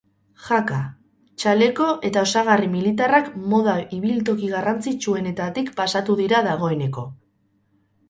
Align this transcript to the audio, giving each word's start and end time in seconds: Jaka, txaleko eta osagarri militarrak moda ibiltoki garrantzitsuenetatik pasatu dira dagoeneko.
Jaka, 0.43 0.77
txaleko 1.43 1.89
eta 2.09 2.23
osagarri 2.29 2.71
militarrak 2.77 3.31
moda 3.53 3.77
ibiltoki 4.01 4.53
garrantzitsuenetatik 4.57 5.73
pasatu 5.81 6.21
dira 6.25 6.45
dagoeneko. 6.53 7.11